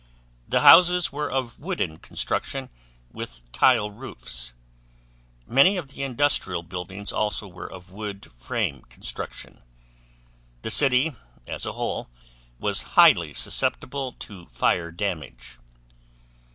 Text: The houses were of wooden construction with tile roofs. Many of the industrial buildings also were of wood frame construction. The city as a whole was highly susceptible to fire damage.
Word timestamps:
The 0.49 0.61
houses 0.61 1.11
were 1.11 1.29
of 1.29 1.59
wooden 1.59 1.97
construction 1.99 2.69
with 3.11 3.43
tile 3.51 3.91
roofs. 3.91 4.53
Many 5.45 5.77
of 5.77 5.89
the 5.89 6.01
industrial 6.01 6.63
buildings 6.63 7.11
also 7.11 7.47
were 7.47 7.71
of 7.71 7.91
wood 7.91 8.25
frame 8.31 8.81
construction. 8.89 9.61
The 10.63 10.71
city 10.71 11.13
as 11.45 11.67
a 11.67 11.73
whole 11.73 12.09
was 12.57 12.81
highly 12.97 13.35
susceptible 13.35 14.13
to 14.13 14.47
fire 14.47 14.89
damage. 14.89 15.59